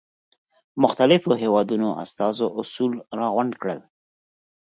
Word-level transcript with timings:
مختلفو 0.83 1.31
هېوادونو 1.43 1.89
استازو 2.03 2.47
اصول 2.61 2.93
را 3.17 3.27
غونډ 3.33 3.53
کړل. 3.61 3.79